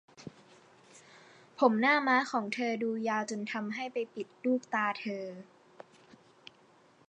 [1.59, 5.25] ผมหน้าม้าของเธอดูยาวจนทำให้ไปปิดลูกตาเธอ